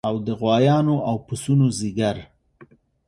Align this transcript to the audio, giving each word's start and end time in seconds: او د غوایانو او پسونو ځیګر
او 0.07 0.15
د 0.27 0.27
غوایانو 0.39 0.95
او 1.09 1.15
پسونو 1.27 1.67
ځیګر 1.79 2.17